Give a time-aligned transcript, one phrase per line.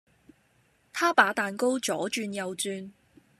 [0.91, 2.89] 他把蛋糕左轉右轉